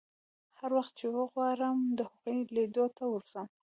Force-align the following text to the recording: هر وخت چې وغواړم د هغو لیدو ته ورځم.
هر 0.59 0.71
وخت 0.77 0.93
چې 0.99 1.07
وغواړم 1.17 1.77
د 1.97 1.99
هغو 2.11 2.35
لیدو 2.55 2.85
ته 2.97 3.03
ورځم. 3.11 3.47